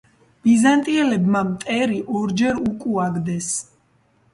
ბიზანტიელებმა 0.47 1.45
მტერი 1.51 2.03
ორჯერ 2.23 2.61
უკუაგდეს. 2.67 3.57